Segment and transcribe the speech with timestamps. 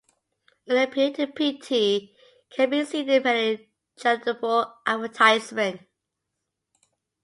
[0.65, 2.15] An appeal to pity
[2.49, 3.69] can be seen in many
[3.99, 5.83] charitable advertisements.